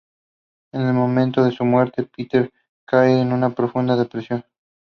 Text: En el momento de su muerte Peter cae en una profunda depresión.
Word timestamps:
En 0.73 0.81
el 0.81 0.95
momento 0.95 1.43
de 1.43 1.51
su 1.51 1.63
muerte 1.63 2.05
Peter 2.17 2.51
cae 2.87 3.21
en 3.21 3.31
una 3.33 3.51
profunda 3.53 3.95
depresión. 3.95 4.43